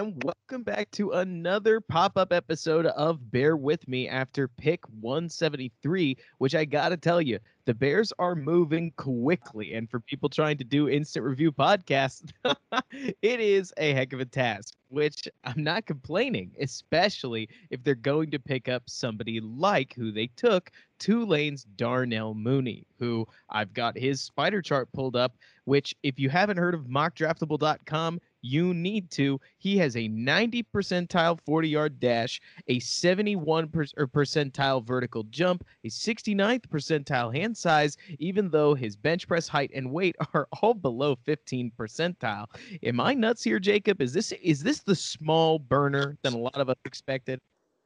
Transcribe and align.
and 0.00 0.24
welcome 0.24 0.62
back 0.62 0.90
to 0.92 1.10
another 1.10 1.78
pop 1.78 2.16
up 2.16 2.32
episode 2.32 2.86
of 2.86 3.30
Bear 3.30 3.54
With 3.54 3.86
Me 3.86 4.08
after 4.08 4.48
pick 4.48 4.80
173, 5.00 6.16
which 6.38 6.54
I 6.54 6.64
gotta 6.64 6.96
tell 6.96 7.20
you, 7.20 7.38
the 7.64 7.74
Bears 7.74 8.12
are 8.18 8.34
moving 8.34 8.92
quickly. 8.96 9.74
And 9.74 9.90
for 9.90 10.00
people 10.00 10.28
trying 10.28 10.58
to 10.58 10.64
do 10.64 10.88
instant 10.88 11.24
review 11.24 11.52
podcasts, 11.52 12.30
it 12.92 13.40
is 13.40 13.72
a 13.76 13.92
heck 13.92 14.12
of 14.12 14.20
a 14.20 14.24
task, 14.24 14.74
which 14.88 15.28
I'm 15.44 15.62
not 15.62 15.86
complaining, 15.86 16.52
especially 16.60 17.48
if 17.70 17.82
they're 17.82 17.94
going 17.94 18.30
to 18.30 18.38
pick 18.38 18.68
up 18.68 18.84
somebody 18.86 19.40
like 19.40 19.94
who 19.94 20.10
they 20.12 20.28
took, 20.36 20.70
Tulane's 20.98 21.64
Darnell 21.76 22.34
Mooney, 22.34 22.86
who 22.98 23.26
I've 23.48 23.72
got 23.72 23.96
his 23.96 24.20
spider 24.20 24.60
chart 24.62 24.92
pulled 24.92 25.16
up, 25.16 25.36
which 25.64 25.94
if 26.02 26.18
you 26.18 26.28
haven't 26.28 26.58
heard 26.58 26.74
of 26.74 26.84
mockdraftable.com, 26.84 28.20
you 28.42 28.74
need 28.74 29.10
to. 29.12 29.40
He 29.58 29.76
has 29.78 29.96
a 29.96 30.08
90 30.08 30.62
percentile 30.74 31.38
40 31.40 31.68
yard 31.68 32.00
dash, 32.00 32.40
a 32.68 32.78
71 32.78 33.68
per- 33.68 33.84
percentile 33.84 34.84
vertical 34.84 35.24
jump, 35.24 35.64
a 35.84 35.88
69th 35.88 36.66
percentile 36.68 37.34
hand 37.34 37.49
size, 37.54 37.96
even 38.18 38.50
though 38.50 38.74
his 38.74 38.96
bench 38.96 39.26
press 39.26 39.48
height 39.48 39.70
and 39.74 39.90
weight 39.90 40.16
are 40.34 40.48
all 40.62 40.74
below 40.74 41.16
15 41.24 41.72
percentile. 41.78 42.46
Am 42.82 43.00
I 43.00 43.14
nuts 43.14 43.42
here, 43.42 43.58
Jacob? 43.58 44.00
Is 44.00 44.12
this 44.12 44.32
is 44.32 44.62
this 44.62 44.80
the 44.80 44.94
small 44.94 45.58
burner 45.58 46.16
than 46.22 46.34
a 46.34 46.38
lot 46.38 46.56
of 46.56 46.68
us 46.68 46.76
expected? 46.84 47.40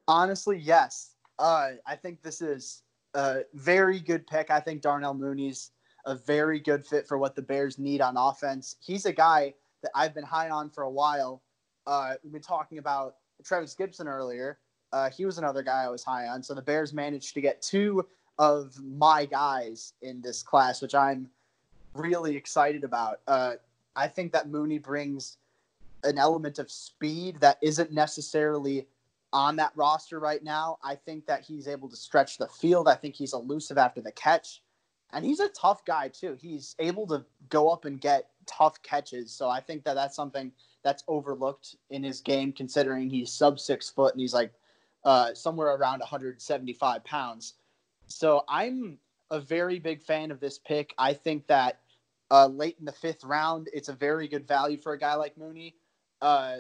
Honestly, 0.09 0.59
yes. 0.59 1.15
Uh, 1.39 1.73
I 1.87 1.97
think 1.97 2.23
this 2.23 2.41
is 2.41 2.83
a 3.15 3.43
very 3.55 4.01
good 4.01 4.27
pick. 4.27 4.51
I 4.51 4.61
think 4.61 4.83
Darnell 4.83 5.15
Mooney's 5.15 5.71
a 6.07 6.15
very 6.15 6.61
good 6.61 6.87
fit 6.87 7.07
for 7.07 7.19
what 7.19 7.35
the 7.35 7.43
Bears 7.43 7.79
need 7.79 8.01
on 8.01 8.17
offense. 8.17 8.77
He's 8.81 9.07
a 9.07 9.13
guy 9.13 9.55
that 9.83 9.91
I've 9.95 10.15
been 10.15 10.25
high 10.25 10.51
on 10.51 10.71
for 10.71 10.85
a 10.85 10.91
while. 10.91 11.43
Uh, 11.87 12.15
we've 12.23 12.33
been 12.33 12.43
talking 12.43 12.79
about 12.79 13.17
Trevis 13.43 13.75
Gipson 13.75 14.07
earlier. 14.07 14.59
Uh, 14.93 15.11
he 15.11 15.25
was 15.25 15.39
another 15.39 15.63
guy 15.63 15.85
I 15.85 15.89
was 15.89 16.05
high 16.05 16.29
on. 16.29 16.43
So 16.43 16.55
the 16.55 16.63
Bears 16.63 16.93
managed 16.93 17.35
to 17.35 17.41
get 17.41 17.61
two 17.63 18.07
of 18.39 18.79
my 18.83 19.25
guys 19.27 19.93
in 20.03 20.21
this 20.21 20.43
class, 20.43 20.83
which 20.83 20.95
I'm 20.95 21.29
really 21.95 22.37
excited 22.37 22.85
about. 22.85 23.21
Uh, 23.27 23.55
I 23.95 24.09
think 24.09 24.33
that 24.33 24.49
Mooney 24.49 24.79
brings 24.79 25.37
an 26.03 26.19
element 26.19 26.59
of 26.59 26.71
speed 26.71 27.41
that 27.41 27.59
isn't 27.63 27.93
necessarily 27.93 28.87
on 29.33 29.57
that 29.57 29.73
roster 29.75 30.21
right 30.21 30.43
now. 30.43 30.79
I 30.83 30.95
think 30.95 31.27
that 31.27 31.43
he's 31.43 31.67
able 31.67 31.89
to 31.89 31.97
stretch 31.97 32.39
the 32.39 32.49
field. 32.49 32.89
I 32.89 32.95
think 32.95 33.15
he's 33.15 33.33
elusive 33.33 33.79
after 33.79 34.01
the 34.01 34.13
catch. 34.13 34.63
And 35.13 35.25
he's 35.25 35.41
a 35.41 35.49
tough 35.49 35.85
guy, 35.85 36.09
too. 36.09 36.37
He's 36.41 36.75
able 36.79 37.07
to 37.09 37.25
go 37.49 37.69
up 37.69 37.85
and 37.85 38.01
get 38.01 38.31
tough 38.47 38.83
catches. 38.83 39.31
So 39.33 39.49
I 39.49 39.61
think 39.61 39.85
that 39.85 39.95
that's 39.95 40.17
something 40.17 40.51
that's 40.83 41.05
overlooked 41.09 41.77
in 41.91 42.03
his 42.03 42.21
game, 42.21 42.53
considering 42.53 43.09
he's 43.09 43.33
sub 43.33 43.61
six 43.61 43.89
foot 43.89 44.13
and 44.13 44.21
he's 44.21 44.35
like 44.35 44.53
uh, 45.05 45.33
somewhere 45.35 45.75
around 45.75 46.01
175 46.01 47.05
pounds. 47.05 47.55
So 48.09 48.45
I'm 48.49 48.99
a 49.31 49.41
very 49.41 49.79
big 49.79 50.03
fan 50.03 50.31
of 50.31 50.41
this 50.41 50.59
pick. 50.59 50.95
I 50.99 51.13
think 51.13 51.47
that 51.47 51.81
uh, 52.31 52.47
late 52.47 52.77
in 52.79 52.85
the 52.85 52.93
fifth 52.93 53.25
round, 53.25 53.69
it's 53.73 53.89
a 53.89 53.93
very 53.93 54.29
good 54.29 54.47
value 54.47 54.77
for 54.77 54.93
a 54.93 54.99
guy 54.99 55.15
like 55.15 55.37
Mooney. 55.37 55.75
Uh, 56.21 56.57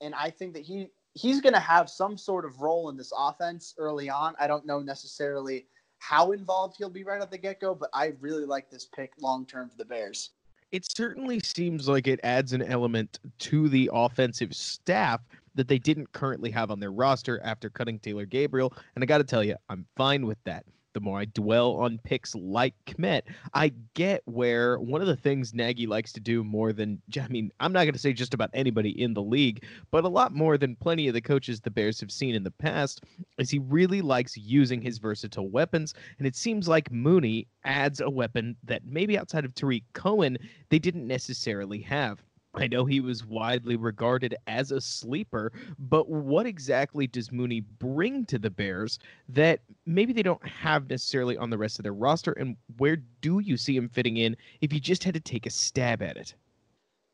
and 0.00 0.14
I 0.14 0.30
think 0.30 0.54
that 0.54 0.62
he 0.62 0.88
he's 1.14 1.40
going 1.40 1.52
to 1.52 1.60
have 1.60 1.88
some 1.88 2.18
sort 2.18 2.44
of 2.44 2.60
role 2.60 2.88
in 2.88 2.96
this 2.96 3.12
offense 3.16 3.74
early 3.78 4.10
on. 4.10 4.34
I 4.40 4.46
don't 4.46 4.66
know 4.66 4.80
necessarily 4.80 5.66
how 5.98 6.32
involved 6.32 6.76
he'll 6.76 6.90
be 6.90 7.04
right 7.04 7.22
at 7.22 7.30
the 7.30 7.38
get 7.38 7.60
go, 7.60 7.74
but 7.74 7.90
I 7.94 8.14
really 8.20 8.44
like 8.44 8.70
this 8.70 8.86
pick 8.86 9.12
long 9.20 9.46
term 9.46 9.70
for 9.70 9.76
the 9.76 9.84
Bears 9.84 10.30
it 10.74 10.84
certainly 10.90 11.38
seems 11.38 11.86
like 11.86 12.08
it 12.08 12.18
adds 12.24 12.52
an 12.52 12.60
element 12.60 13.20
to 13.38 13.68
the 13.68 13.88
offensive 13.92 14.52
staff 14.52 15.20
that 15.54 15.68
they 15.68 15.78
didn't 15.78 16.10
currently 16.10 16.50
have 16.50 16.72
on 16.72 16.80
their 16.80 16.90
roster 16.90 17.40
after 17.44 17.70
cutting 17.70 17.96
Taylor 18.00 18.26
Gabriel. 18.26 18.72
And 18.96 19.04
I 19.04 19.06
got 19.06 19.18
to 19.18 19.24
tell 19.24 19.44
you, 19.44 19.54
I'm 19.68 19.86
fine 19.96 20.26
with 20.26 20.38
that 20.42 20.64
the 20.94 21.00
more 21.00 21.18
I 21.18 21.26
dwell 21.26 21.72
on 21.72 21.98
picks 22.04 22.34
like 22.34 22.74
Kmet, 22.86 23.22
I 23.52 23.72
get 23.94 24.22
where 24.24 24.78
one 24.78 25.00
of 25.00 25.06
the 25.06 25.16
things 25.16 25.52
Nagy 25.52 25.86
likes 25.86 26.12
to 26.14 26.20
do 26.20 26.42
more 26.42 26.72
than, 26.72 27.02
I 27.20 27.28
mean, 27.28 27.50
I'm 27.60 27.72
not 27.72 27.82
going 27.82 27.92
to 27.92 27.98
say 27.98 28.12
just 28.12 28.32
about 28.32 28.50
anybody 28.54 29.02
in 29.02 29.12
the 29.12 29.22
league, 29.22 29.64
but 29.90 30.04
a 30.04 30.08
lot 30.08 30.32
more 30.32 30.56
than 30.56 30.76
plenty 30.76 31.08
of 31.08 31.14
the 31.14 31.20
coaches 31.20 31.60
the 31.60 31.70
Bears 31.70 32.00
have 32.00 32.10
seen 32.10 32.34
in 32.34 32.44
the 32.44 32.50
past, 32.50 33.02
is 33.38 33.50
he 33.50 33.58
really 33.58 34.00
likes 34.00 34.36
using 34.36 34.80
his 34.80 34.98
versatile 34.98 35.50
weapons. 35.50 35.94
And 36.18 36.26
it 36.26 36.36
seems 36.36 36.68
like 36.68 36.90
Mooney 36.90 37.48
adds 37.64 38.00
a 38.00 38.08
weapon 38.08 38.56
that 38.64 38.84
maybe 38.86 39.18
outside 39.18 39.44
of 39.44 39.54
Tarik 39.54 39.84
Cohen, 39.92 40.38
they 40.70 40.78
didn't 40.78 41.06
necessarily 41.06 41.80
have. 41.80 42.22
I 42.56 42.66
know 42.66 42.84
he 42.84 43.00
was 43.00 43.24
widely 43.24 43.76
regarded 43.76 44.36
as 44.46 44.70
a 44.70 44.80
sleeper, 44.80 45.52
but 45.78 46.08
what 46.08 46.46
exactly 46.46 47.06
does 47.06 47.32
Mooney 47.32 47.60
bring 47.60 48.24
to 48.26 48.38
the 48.38 48.50
Bears 48.50 48.98
that 49.28 49.60
maybe 49.86 50.12
they 50.12 50.22
don't 50.22 50.46
have 50.46 50.88
necessarily 50.88 51.36
on 51.36 51.50
the 51.50 51.58
rest 51.58 51.78
of 51.78 51.82
their 51.82 51.94
roster? 51.94 52.32
And 52.32 52.56
where 52.78 52.96
do 53.20 53.40
you 53.40 53.56
see 53.56 53.76
him 53.76 53.88
fitting 53.88 54.18
in 54.18 54.36
if 54.60 54.72
you 54.72 54.80
just 54.80 55.04
had 55.04 55.14
to 55.14 55.20
take 55.20 55.46
a 55.46 55.50
stab 55.50 56.02
at 56.02 56.16
it? 56.16 56.34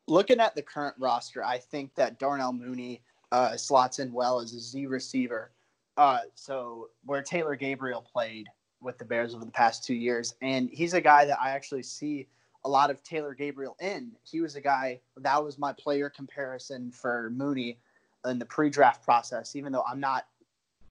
Looking 0.06 0.41
at 0.41 0.55
the 0.55 0.62
current 0.62 0.97
roster, 0.99 1.45
I 1.45 1.59
think 1.59 1.95
that 1.95 2.19
Darnell 2.19 2.53
Mooney 2.53 3.03
uh, 3.33 3.57
slots 3.57 3.99
in 3.99 4.12
well 4.12 4.41
as 4.41 4.53
a 4.53 4.61
Z 4.61 4.87
receiver. 4.87 5.53
Uh, 5.97 6.21
so 6.34 6.89
where 7.05 7.22
Taylor 7.22 7.57
Gabriel 7.57 8.03
played 8.03 8.49
with 8.81 8.99
the 8.99 9.05
Bears 9.05 9.34
over 9.34 9.45
the 9.45 9.51
past 9.51 9.84
two 9.84 9.95
years, 9.95 10.34
and 10.43 10.69
he's 10.71 10.95
a 10.95 11.01
guy 11.01 11.25
that 11.25 11.41
I 11.41 11.51
actually 11.51 11.83
see– 11.83 12.27
a 12.65 12.69
lot 12.69 12.91
of 12.91 13.03
Taylor 13.03 13.34
Gabriel 13.34 13.76
in. 13.81 14.12
He 14.22 14.41
was 14.41 14.56
a 14.56 14.60
guy 14.60 15.00
that 15.16 15.43
was 15.43 15.59
my 15.59 15.72
player 15.72 16.10
comparison 16.10 16.91
for 16.91 17.31
Mooney 17.34 17.78
in 18.26 18.38
the 18.38 18.44
pre-draft 18.44 19.03
process. 19.03 19.56
Even 19.56 19.72
though 19.72 19.84
I'm 19.91 20.00
not 20.00 20.26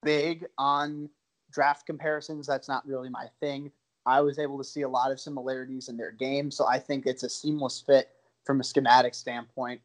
big 0.02 0.46
on 0.58 1.08
draft 1.52 1.86
comparisons, 1.86 2.46
that's 2.46 2.68
not 2.68 2.86
really 2.86 3.08
my 3.08 3.26
thing. 3.40 3.70
I 4.06 4.20
was 4.20 4.38
able 4.38 4.58
to 4.58 4.64
see 4.64 4.82
a 4.82 4.88
lot 4.88 5.12
of 5.12 5.20
similarities 5.20 5.88
in 5.88 5.96
their 5.96 6.12
game, 6.12 6.50
so 6.50 6.66
I 6.66 6.78
think 6.78 7.06
it's 7.06 7.22
a 7.22 7.28
seamless 7.28 7.80
fit 7.86 8.10
from 8.44 8.60
a 8.60 8.64
schematic 8.64 9.14
standpoint. 9.14 9.80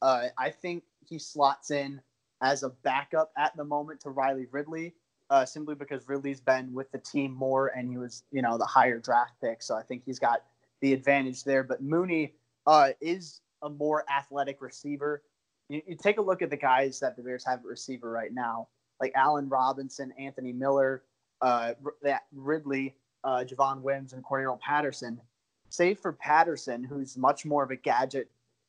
Uh, 0.00 0.28
I 0.38 0.50
think 0.50 0.84
he 1.06 1.18
slots 1.18 1.70
in 1.70 2.00
as 2.40 2.62
a 2.62 2.70
backup 2.70 3.32
at 3.36 3.54
the 3.56 3.64
moment 3.64 4.00
to 4.00 4.10
Riley 4.10 4.46
Ridley, 4.50 4.94
uh, 5.28 5.44
simply 5.44 5.74
because 5.74 6.08
Ridley's 6.08 6.40
been 6.40 6.72
with 6.72 6.90
the 6.92 6.98
team 6.98 7.32
more 7.32 7.68
and 7.68 7.90
he 7.90 7.98
was, 7.98 8.22
you 8.30 8.40
know, 8.40 8.56
the 8.56 8.64
higher 8.64 8.98
draft 8.98 9.34
pick. 9.40 9.62
So 9.62 9.74
I 9.76 9.82
think 9.82 10.02
he's 10.06 10.18
got 10.18 10.44
the 10.80 10.92
advantage 10.92 11.44
there. 11.44 11.62
But 11.62 11.82
Mooney 11.82 12.34
uh, 12.66 12.90
is 13.00 13.40
a 13.62 13.68
more 13.68 14.04
athletic 14.10 14.60
receiver. 14.60 15.22
You, 15.68 15.82
you, 15.86 15.96
take 15.96 16.18
a 16.18 16.22
look 16.22 16.42
at 16.42 16.50
the 16.50 16.56
guys 16.56 17.00
that 17.00 17.16
the 17.16 17.22
Bears 17.22 17.44
have 17.46 17.60
at 17.60 17.64
receiver 17.64 18.10
right 18.10 18.32
now, 18.32 18.68
like 19.00 19.12
Allen 19.14 19.48
Robinson, 19.48 20.12
Anthony 20.18 20.52
Miller, 20.52 21.02
uh, 21.40 21.74
that 22.02 22.22
Ridley, 22.34 22.94
uh, 23.24 23.44
Javon 23.46 23.82
Wims, 23.82 24.12
and 24.12 24.24
Cordarrelle 24.24 24.60
Patterson. 24.60 25.20
Save 25.68 26.00
for 26.00 26.12
Patterson, 26.12 26.82
who's 26.82 27.16
much 27.16 27.44
more 27.44 27.62
of 27.62 27.70
a 27.70 27.76
gadget 27.76 28.28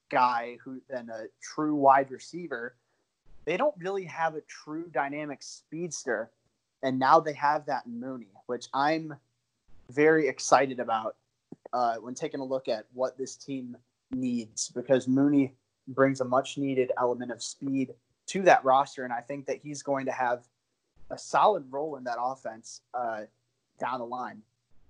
guy 0.09 0.57
who 0.63 0.81
than 0.89 1.09
a 1.09 1.23
true 1.41 1.73
wide 1.73 2.11
receiver, 2.11 2.75
they 3.45 3.57
don't 3.57 3.75
really 3.79 4.03
have 4.05 4.35
a 4.35 4.41
true 4.41 4.89
dynamic 4.94 5.41
speedster. 5.41 6.29
And 6.83 7.00
now 7.00 7.19
they 7.19 7.33
have 7.33 7.66
that 7.66 7.85
in 7.85 8.00
Mooney, 8.00 8.33
which 8.45 8.67
I'm 8.73 9.16
very 9.89 10.27
excited 10.27 10.79
about 10.79 11.16
uh, 11.73 11.95
when 11.95 12.13
taking 12.13 12.39
a 12.39 12.43
look 12.43 12.67
at 12.67 12.85
what 12.93 13.17
this 13.17 13.35
team 13.35 13.77
needs 14.11 14.69
because 14.69 15.07
Mooney 15.07 15.55
brings 15.87 16.21
a 16.21 16.25
much 16.25 16.57
needed 16.57 16.91
element 16.97 17.31
of 17.31 17.41
speed 17.41 17.93
to 18.27 18.41
that 18.43 18.63
roster. 18.63 19.03
And 19.03 19.13
I 19.13 19.21
think 19.21 19.45
that 19.47 19.57
he's 19.61 19.81
going 19.83 20.05
to 20.05 20.11
have 20.11 20.43
a 21.09 21.17
solid 21.17 21.65
role 21.69 21.97
in 21.97 22.03
that 22.05 22.17
offense 22.19 22.81
uh, 22.93 23.21
down 23.79 23.99
the 23.99 24.05
line. 24.05 24.41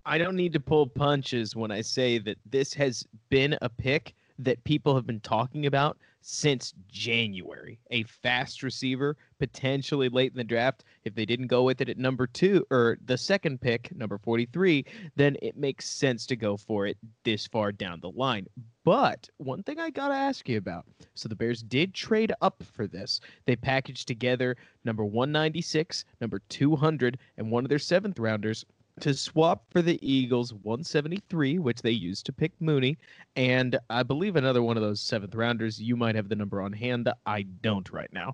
I 0.05 0.17
don't 0.17 0.35
need 0.35 0.53
to 0.53 0.59
pull 0.59 0.87
punches 0.87 1.55
when 1.55 1.71
I 1.71 1.81
say 1.81 2.17
that 2.19 2.37
this 2.49 2.73
has 2.73 3.05
been 3.29 3.57
a 3.61 3.69
pick 3.69 4.15
that 4.39 4.63
people 4.63 4.95
have 4.95 5.05
been 5.05 5.19
talking 5.19 5.67
about 5.67 5.97
since 6.21 6.73
January. 6.87 7.79
A 7.91 8.03
fast 8.03 8.63
receiver, 8.63 9.17
potentially 9.37 10.09
late 10.09 10.31
in 10.31 10.37
the 10.37 10.43
draft. 10.43 10.83
If 11.03 11.15
they 11.15 11.25
didn't 11.25 11.47
go 11.47 11.63
with 11.63 11.81
it 11.81 11.89
at 11.89 11.97
number 11.97 12.27
two 12.27 12.65
or 12.69 12.97
the 13.05 13.17
second 13.17 13.61
pick, 13.61 13.95
number 13.95 14.17
43, 14.17 14.85
then 15.15 15.35
it 15.41 15.57
makes 15.57 15.89
sense 15.89 16.25
to 16.27 16.35
go 16.35 16.57
for 16.57 16.85
it 16.85 16.97
this 17.23 17.47
far 17.47 17.71
down 17.71 17.99
the 17.99 18.11
line. 18.11 18.47
But 18.83 19.29
one 19.37 19.63
thing 19.63 19.79
I 19.79 19.89
got 19.89 20.09
to 20.09 20.15
ask 20.15 20.47
you 20.47 20.57
about 20.57 20.85
so 21.13 21.29
the 21.29 21.35
Bears 21.35 21.63
did 21.63 21.93
trade 21.93 22.33
up 22.41 22.63
for 22.63 22.87
this. 22.87 23.19
They 23.45 23.55
packaged 23.55 24.07
together 24.07 24.57
number 24.83 25.05
196, 25.05 26.05
number 26.19 26.41
200, 26.49 27.17
and 27.37 27.51
one 27.51 27.65
of 27.65 27.69
their 27.69 27.79
seventh 27.79 28.19
rounders 28.19 28.65
to 28.99 29.13
swap 29.13 29.63
for 29.71 29.81
the 29.81 29.99
Eagles 30.07 30.53
173, 30.53 31.59
which 31.59 31.81
they 31.81 31.91
used 31.91 32.25
to 32.25 32.33
pick 32.33 32.51
Mooney, 32.59 32.97
and 33.35 33.77
I 33.89 34.03
believe 34.03 34.35
another 34.35 34.61
one 34.61 34.77
of 34.77 34.83
those 34.83 35.01
seventh 35.01 35.33
rounders. 35.33 35.81
You 35.81 35.95
might 35.95 36.15
have 36.15 36.29
the 36.29 36.35
number 36.35 36.61
on 36.61 36.73
hand. 36.73 37.09
I 37.25 37.43
don't 37.43 37.89
right 37.91 38.11
now. 38.11 38.33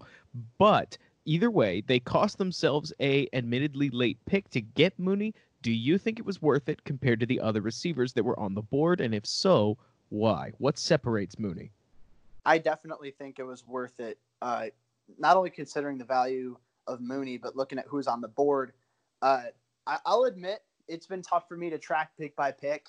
But 0.57 0.97
either 1.27 1.51
way, 1.51 1.83
they 1.85 1.99
cost 1.99 2.37
themselves 2.37 2.93
a 2.99 3.27
admittedly 3.33 3.89
late 3.89 4.17
pick 4.25 4.49
to 4.49 4.61
get 4.61 4.97
Mooney. 4.97 5.35
Do 5.61 5.71
you 5.71 5.97
think 5.97 6.17
it 6.17 6.25
was 6.25 6.41
worth 6.41 6.69
it 6.69 6.83
compared 6.85 7.19
to 7.19 7.25
the 7.25 7.39
other 7.39 7.61
receivers 7.61 8.13
that 8.13 8.23
were 8.23 8.39
on 8.39 8.55
the 8.55 8.61
board? 8.61 9.01
And 9.01 9.13
if 9.13 9.25
so, 9.25 9.77
why? 10.09 10.53
What 10.57 10.79
separates 10.79 11.37
Mooney? 11.37 11.71
I 12.45 12.57
definitely 12.57 13.11
think 13.11 13.39
it 13.39 13.43
was 13.43 13.67
worth 13.67 13.99
it. 13.99 14.17
Uh, 14.41 14.67
not 15.19 15.35
only 15.35 15.49
considering 15.49 15.97
the 15.97 16.05
value 16.05 16.57
of 16.87 17.01
Mooney, 17.01 17.37
but 17.37 17.55
looking 17.55 17.77
at 17.77 17.85
who's 17.87 18.07
on 18.07 18.21
the 18.21 18.27
board. 18.27 18.73
Uh, 19.21 19.43
I, 19.85 19.97
will 20.07 20.25
admit 20.25 20.63
it's 20.87 21.07
been 21.07 21.21
tough 21.21 21.47
for 21.47 21.57
me 21.57 21.69
to 21.69 21.77
track 21.77 22.11
pick 22.17 22.35
by 22.35 22.51
pick 22.51 22.87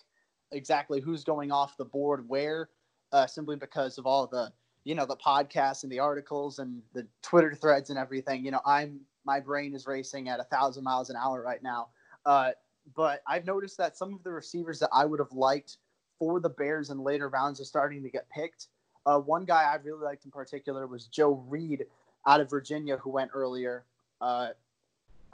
exactly 0.53 1.01
who's 1.01 1.25
going 1.25 1.51
off 1.51 1.77
the 1.77 1.85
board 1.85 2.29
where, 2.29 2.69
uh, 3.13 3.27
simply 3.27 3.57
because 3.57 3.99
of 3.99 4.07
all 4.07 4.27
the 4.27 4.53
you 4.89 4.95
know 4.95 5.05
the 5.05 5.17
podcasts 5.17 5.83
and 5.83 5.93
the 5.93 5.99
articles 5.99 6.61
and 6.61 6.81
the 6.95 7.07
Twitter 7.21 7.55
threads 7.55 7.91
and 7.91 7.99
everything. 7.99 8.43
You 8.43 8.53
know, 8.53 8.63
I'm 8.65 9.01
my 9.27 9.39
brain 9.39 9.75
is 9.75 9.87
racing 9.87 10.31
at 10.31 10.41
a 10.41 10.45
thousand 10.45 10.83
miles 10.83 11.11
an 11.11 11.17
hour 11.17 11.43
right 11.43 11.63
now. 11.63 11.89
Uh, 12.25 12.53
but 12.97 13.21
I've 13.27 13.45
noticed 13.45 13.77
that 13.77 13.99
some 13.99 14.15
of 14.15 14.23
the 14.23 14.31
receivers 14.31 14.79
that 14.79 14.89
I 14.91 15.05
would 15.05 15.21
have 15.21 15.33
liked 15.33 15.77
for 16.19 16.41
the 16.41 16.49
Bears 16.49 16.89
in 16.89 17.01
later 17.01 17.29
rounds 17.29 17.61
are 17.61 17.67
starting 17.67 18.03
to 18.03 18.09
get 18.09 18.31
picked. 18.31 18.69
Uh, 19.05 19.19
one 19.19 19.45
guy 19.45 19.65
I 19.65 19.77
really 19.77 20.03
liked 20.03 20.25
in 20.25 20.31
particular 20.31 20.87
was 20.87 21.07
Joe 21.07 21.45
Reed 21.49 21.85
out 22.27 22.41
of 22.41 22.49
Virginia, 22.49 22.97
who 22.97 23.11
went 23.11 23.31
earlier. 23.35 23.85
Uh, 24.23 24.49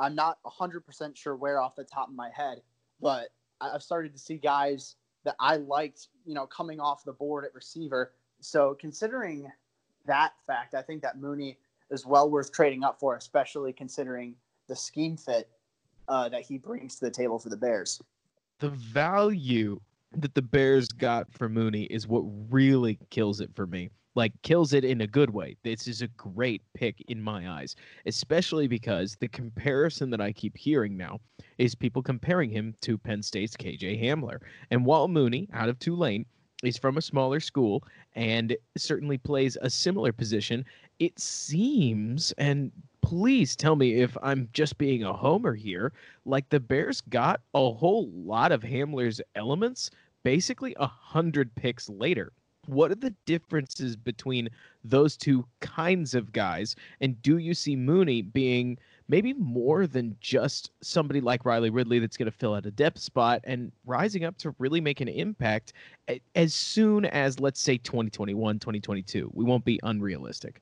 I'm 0.00 0.16
not 0.16 0.38
100% 0.44 1.16
sure 1.16 1.36
where 1.36 1.60
off 1.60 1.76
the 1.76 1.84
top 1.84 2.08
of 2.08 2.14
my 2.16 2.30
head, 2.30 2.60
but 3.00 3.28
I've 3.60 3.84
started 3.84 4.12
to 4.14 4.18
see 4.18 4.36
guys 4.36 4.96
that 5.22 5.36
I 5.38 5.56
liked, 5.56 6.08
you 6.26 6.34
know, 6.34 6.46
coming 6.46 6.80
off 6.80 7.04
the 7.04 7.12
board 7.12 7.44
at 7.44 7.54
receiver. 7.54 8.10
So 8.44 8.76
considering 8.78 9.50
that 10.06 10.32
fact, 10.46 10.74
I 10.74 10.82
think 10.82 11.02
that 11.02 11.18
Mooney 11.18 11.58
is 11.90 12.04
well 12.04 12.30
worth 12.30 12.52
trading 12.52 12.84
up 12.84 13.00
for, 13.00 13.16
especially 13.16 13.72
considering 13.72 14.34
the 14.68 14.76
scheme 14.76 15.16
fit 15.16 15.48
uh, 16.08 16.28
that 16.28 16.42
he 16.42 16.58
brings 16.58 16.96
to 16.96 17.06
the 17.06 17.10
table 17.10 17.38
for 17.38 17.48
the 17.48 17.56
Bears. 17.56 18.00
The 18.60 18.68
value 18.70 19.80
that 20.12 20.34
the 20.34 20.42
Bears 20.42 20.88
got 20.88 21.32
for 21.32 21.48
Mooney 21.48 21.84
is 21.84 22.06
what 22.06 22.22
really 22.50 22.98
kills 23.10 23.40
it 23.40 23.50
for 23.54 23.66
me. 23.66 23.90
Like 24.14 24.32
kills 24.42 24.74
it 24.74 24.84
in 24.84 25.00
a 25.00 25.06
good 25.08 25.30
way. 25.30 25.56
This 25.64 25.88
is 25.88 26.02
a 26.02 26.08
great 26.08 26.62
pick 26.74 27.02
in 27.08 27.20
my 27.20 27.50
eyes, 27.50 27.74
especially 28.06 28.68
because 28.68 29.16
the 29.18 29.26
comparison 29.28 30.10
that 30.10 30.20
I 30.20 30.30
keep 30.30 30.56
hearing 30.56 30.96
now 30.96 31.18
is 31.58 31.74
people 31.74 32.02
comparing 32.02 32.50
him 32.50 32.74
to 32.82 32.96
Penn 32.96 33.22
State's 33.22 33.56
KJ 33.56 34.00
Hamler. 34.00 34.38
And 34.70 34.86
while 34.86 35.08
Mooney 35.08 35.48
out 35.52 35.68
of 35.68 35.80
Tulane 35.80 36.26
is 36.66 36.78
from 36.78 36.96
a 36.96 37.02
smaller 37.02 37.40
school 37.40 37.84
and 38.14 38.56
certainly 38.76 39.18
plays 39.18 39.56
a 39.60 39.70
similar 39.70 40.12
position, 40.12 40.64
it 40.98 41.18
seems 41.18 42.32
and 42.38 42.72
please 43.02 43.54
tell 43.54 43.76
me 43.76 44.00
if 44.00 44.16
I'm 44.22 44.48
just 44.52 44.78
being 44.78 45.04
a 45.04 45.12
homer 45.12 45.54
here. 45.54 45.92
Like 46.24 46.48
the 46.48 46.60
Bears 46.60 47.02
got 47.02 47.42
a 47.54 47.70
whole 47.70 48.08
lot 48.10 48.50
of 48.50 48.62
Hamler's 48.62 49.20
elements 49.34 49.90
basically 50.22 50.74
a 50.78 50.86
hundred 50.86 51.54
picks 51.54 51.88
later. 51.88 52.32
What 52.66 52.90
are 52.90 52.96
the 52.96 53.14
differences 53.26 53.94
between 53.94 54.48
those 54.82 55.18
two 55.18 55.46
kinds 55.60 56.14
of 56.14 56.32
guys? 56.32 56.74
And 57.00 57.20
do 57.20 57.36
you 57.36 57.52
see 57.52 57.76
Mooney 57.76 58.22
being 58.22 58.78
maybe 59.08 59.32
more 59.34 59.86
than 59.86 60.16
just 60.20 60.70
somebody 60.80 61.20
like 61.20 61.44
Riley 61.44 61.70
Ridley 61.70 61.98
that's 61.98 62.16
going 62.16 62.30
to 62.30 62.36
fill 62.36 62.54
out 62.54 62.66
a 62.66 62.70
depth 62.70 62.98
spot 62.98 63.40
and 63.44 63.70
rising 63.84 64.24
up 64.24 64.36
to 64.38 64.54
really 64.58 64.80
make 64.80 65.00
an 65.00 65.08
impact 65.08 65.72
as 66.34 66.54
soon 66.54 67.04
as, 67.06 67.40
let's 67.40 67.60
say, 67.60 67.76
2021, 67.78 68.58
2022? 68.58 69.30
We 69.34 69.44
won't 69.44 69.64
be 69.64 69.78
unrealistic. 69.82 70.60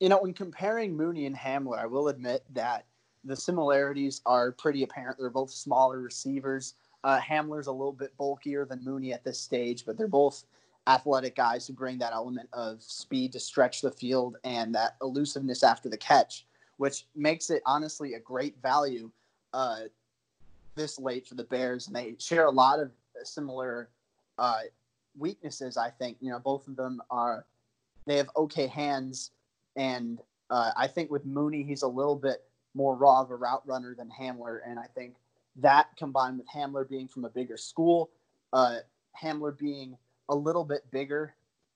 You 0.00 0.08
know, 0.08 0.18
when 0.18 0.34
comparing 0.34 0.96
Mooney 0.96 1.26
and 1.26 1.36
Hamler, 1.36 1.78
I 1.78 1.86
will 1.86 2.08
admit 2.08 2.44
that 2.52 2.84
the 3.24 3.36
similarities 3.36 4.20
are 4.26 4.52
pretty 4.52 4.82
apparent. 4.82 5.18
They're 5.18 5.30
both 5.30 5.50
smaller 5.50 6.00
receivers. 6.00 6.74
Uh, 7.04 7.20
Hamler's 7.20 7.68
a 7.68 7.72
little 7.72 7.92
bit 7.92 8.16
bulkier 8.16 8.64
than 8.64 8.84
Mooney 8.84 9.12
at 9.12 9.24
this 9.24 9.38
stage, 9.38 9.84
but 9.86 9.96
they're 9.96 10.08
both 10.08 10.44
athletic 10.86 11.36
guys 11.36 11.66
who 11.66 11.72
bring 11.72 11.98
that 11.98 12.12
element 12.12 12.48
of 12.52 12.82
speed 12.82 13.32
to 13.32 13.40
stretch 13.40 13.80
the 13.80 13.90
field 13.90 14.36
and 14.44 14.74
that 14.74 14.96
elusiveness 15.00 15.62
after 15.62 15.88
the 15.88 15.96
catch, 15.96 16.46
which 16.76 17.06
makes 17.14 17.50
it 17.50 17.62
honestly 17.66 18.14
a 18.14 18.20
great 18.20 18.56
value 18.62 19.10
uh, 19.52 19.80
this 20.74 20.98
late 20.98 21.26
for 21.26 21.34
the 21.34 21.44
Bears. 21.44 21.86
And 21.86 21.96
they 21.96 22.16
share 22.18 22.46
a 22.46 22.50
lot 22.50 22.80
of 22.80 22.90
similar 23.22 23.88
uh, 24.38 24.60
weaknesses, 25.16 25.76
I 25.76 25.90
think. 25.90 26.16
You 26.20 26.30
know, 26.30 26.38
both 26.38 26.66
of 26.68 26.76
them 26.76 27.00
are, 27.10 27.46
they 28.06 28.16
have 28.16 28.30
okay 28.36 28.66
hands. 28.66 29.30
And 29.76 30.20
uh, 30.50 30.72
I 30.76 30.86
think 30.86 31.10
with 31.10 31.24
Mooney, 31.24 31.62
he's 31.62 31.82
a 31.82 31.88
little 31.88 32.16
bit 32.16 32.42
more 32.74 32.96
raw 32.96 33.22
of 33.22 33.30
a 33.30 33.36
route 33.36 33.62
runner 33.66 33.94
than 33.96 34.10
Hamler. 34.10 34.58
And 34.66 34.78
I 34.78 34.86
think 34.94 35.14
that 35.56 35.88
combined 35.96 36.38
with 36.38 36.48
Hamler 36.48 36.88
being 36.88 37.08
from 37.08 37.24
a 37.24 37.30
bigger 37.30 37.56
school, 37.56 38.10
uh, 38.52 38.78
Hamler 39.20 39.56
being 39.56 39.96
a 40.28 40.34
little 40.34 40.64
bit 40.64 40.90
bigger 40.90 41.34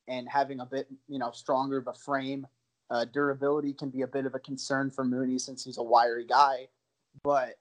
and 0.08 0.28
having 0.28 0.60
a 0.60 0.66
bit, 0.66 0.88
you 1.08 1.18
know, 1.18 1.30
stronger 1.30 1.78
of 1.78 1.86
a 1.86 1.94
frame, 1.94 2.46
uh, 2.90 3.04
durability 3.06 3.72
can 3.72 3.90
be 3.90 4.02
a 4.02 4.06
bit 4.06 4.26
of 4.26 4.34
a 4.34 4.38
concern 4.38 4.90
for 4.90 5.04
Mooney 5.04 5.38
since 5.38 5.64
he's 5.64 5.78
a 5.78 5.82
wiry 5.82 6.24
guy. 6.24 6.68
But 7.22 7.58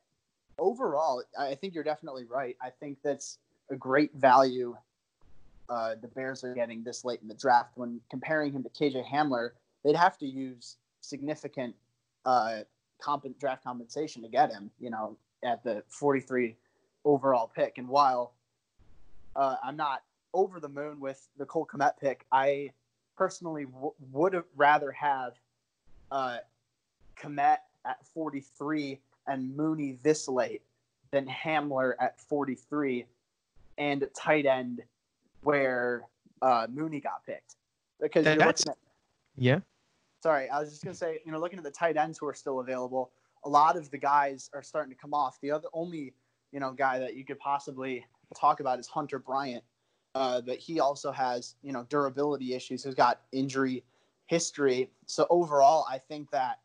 overall, 0.58 1.24
I 1.38 1.56
think 1.56 1.74
you're 1.74 1.84
definitely 1.84 2.26
right. 2.26 2.56
I 2.62 2.70
think 2.70 3.00
that's 3.04 3.40
a 3.70 3.76
great 3.76 4.14
value 4.16 4.78
uh, 5.70 5.96
the 6.02 6.08
Bears 6.08 6.44
are 6.44 6.54
getting 6.54 6.84
this 6.84 7.04
late 7.04 7.20
in 7.22 7.28
the 7.28 7.34
draft. 7.34 7.72
When 7.76 8.00
comparing 8.10 8.54
him 8.54 8.64
to 8.64 8.70
KJ 8.70 9.06
Hamler, 9.06 9.52
they'd 9.84 9.96
have 9.96 10.18
to 10.20 10.26
use 10.26 10.78
significant 11.02 11.76
uh, 12.26 12.60
comp- 13.02 13.38
draft 13.40 13.64
compensation 13.64 14.22
to 14.22 14.30
get 14.30 14.52
him. 14.52 14.72
You 14.80 14.92
know, 14.92 15.18
at 15.44 15.64
the 15.64 15.84
43 15.88 16.56
overall 17.06 17.52
pick. 17.54 17.78
And 17.78 17.88
while 17.88 18.34
uh, 19.36 19.58
I'm 19.64 19.78
not 19.78 20.04
over 20.34 20.60
the 20.60 20.70
moon 20.70 21.00
with 21.00 21.28
the 21.38 21.46
Cole 21.46 21.68
Kmet 21.72 21.94
pick, 22.00 22.26
I 22.32 22.72
personally 23.18 23.66
w- 23.66 23.94
would 24.12 24.34
have 24.34 24.46
rather 24.56 24.92
have 24.92 25.34
uh, 26.12 26.38
Kmet 27.20 27.58
at 27.86 28.06
43 28.06 29.00
and 29.28 29.56
Mooney 29.56 29.98
this 30.04 30.28
late 30.28 30.62
than 31.12 31.26
Hamler 31.28 31.94
at 32.00 32.20
43 32.20 33.06
and 33.78 34.08
tight 34.16 34.46
end 34.46 34.84
where 35.42 36.04
uh, 36.42 36.68
Mooney 36.70 37.00
got 37.00 37.26
picked. 37.26 37.56
Because 38.00 38.26
you're 38.26 38.36
looking 38.36 38.70
at, 38.70 38.78
yeah. 39.38 39.60
Sorry, 40.22 40.50
I 40.50 40.60
was 40.60 40.70
just 40.70 40.84
gonna 40.84 40.96
say, 40.96 41.20
you 41.26 41.32
know, 41.32 41.40
looking 41.40 41.58
at 41.58 41.64
the 41.64 41.72
tight 41.72 41.98
ends 41.98 42.18
who 42.18 42.28
are 42.28 42.34
still 42.34 42.60
available, 42.60 43.12
a 43.44 43.50
lot 43.50 43.78
of 43.78 43.90
the 43.92 43.98
guys 43.98 44.50
are 44.54 44.64
starting 44.64 44.94
to 44.94 45.00
come 45.00 45.14
off. 45.14 45.40
The 45.42 45.52
other 45.52 45.68
only 45.74 46.14
you 46.52 46.60
know 46.60 46.72
guy 46.72 47.00
that 47.00 47.16
you 47.16 47.24
could 47.26 47.40
possibly 47.40 48.06
talk 48.40 48.60
about 48.60 48.80
is 48.80 48.88
Hunter 48.88 49.20
Bryant, 49.20 49.64
uh, 50.18 50.42
but 50.42 50.58
he 50.58 50.80
also 50.80 51.12
has 51.12 51.54
you 51.62 51.72
know 51.72 51.86
durability 51.90 52.56
issues. 52.56 52.84
He's 52.84 52.96
got 52.96 53.22
injury 53.32 53.84
history. 54.26 54.90
So 55.06 55.28
overall, 55.30 55.86
I 55.90 56.00
think 56.00 56.32
that 56.32 56.60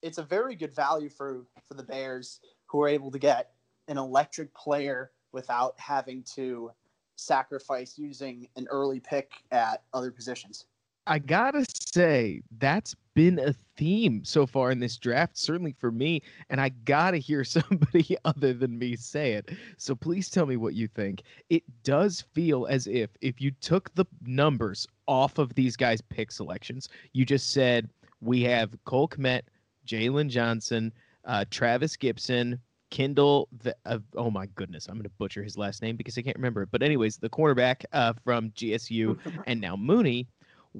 it's 0.00 0.18
a 0.18 0.22
very 0.22 0.54
good 0.54 0.72
value 0.72 1.08
for 1.08 1.44
for 1.66 1.74
the 1.74 1.82
Bears 1.82 2.40
who 2.66 2.80
are 2.82 2.88
able 2.88 3.10
to 3.10 3.18
get 3.18 3.50
an 3.88 3.98
electric 3.98 4.54
player 4.54 5.10
without 5.32 5.74
having 5.76 6.22
to 6.36 6.70
sacrifice 7.16 7.98
using 7.98 8.46
an 8.54 8.68
early 8.70 9.00
pick 9.00 9.32
at 9.50 9.82
other 9.92 10.12
positions. 10.12 10.66
I 11.06 11.18
gotta 11.18 11.66
say, 11.68 12.42
that's 12.58 12.94
been 13.14 13.38
a 13.38 13.54
theme 13.76 14.24
so 14.24 14.46
far 14.46 14.70
in 14.70 14.78
this 14.78 14.96
draft, 14.96 15.36
certainly 15.36 15.74
for 15.78 15.90
me. 15.90 16.22
And 16.50 16.60
I 16.60 16.70
gotta 16.84 17.18
hear 17.18 17.44
somebody 17.44 18.16
other 18.24 18.52
than 18.52 18.78
me 18.78 18.96
say 18.96 19.32
it. 19.32 19.50
So 19.76 19.94
please 19.94 20.30
tell 20.30 20.46
me 20.46 20.56
what 20.56 20.74
you 20.74 20.88
think. 20.88 21.22
It 21.50 21.62
does 21.82 22.24
feel 22.32 22.66
as 22.66 22.86
if 22.86 23.10
if 23.20 23.40
you 23.40 23.50
took 23.60 23.94
the 23.94 24.06
numbers 24.24 24.86
off 25.06 25.38
of 25.38 25.54
these 25.54 25.76
guys' 25.76 26.00
pick 26.00 26.32
selections, 26.32 26.88
you 27.12 27.24
just 27.24 27.52
said 27.52 27.88
we 28.20 28.42
have 28.42 28.76
Cole 28.84 29.08
Kmet, 29.08 29.42
Jaylon 29.86 30.28
Johnson, 30.28 30.92
uh, 31.26 31.44
Travis 31.50 31.96
Gipson, 31.96 32.58
Kendall. 32.90 33.48
The, 33.62 33.76
uh, 33.84 33.98
oh 34.16 34.30
my 34.30 34.46
goodness, 34.54 34.86
I'm 34.88 34.94
going 34.94 35.04
to 35.04 35.10
butcher 35.18 35.42
his 35.42 35.58
last 35.58 35.82
name 35.82 35.96
because 35.96 36.16
I 36.16 36.22
can't 36.22 36.36
remember 36.36 36.62
it. 36.62 36.68
But 36.70 36.82
anyways, 36.82 37.18
the 37.18 37.28
cornerback 37.28 37.84
uh, 37.92 38.14
from 38.24 38.50
GSU, 38.50 39.18
and 39.46 39.60
now 39.60 39.76
Mooney 39.76 40.28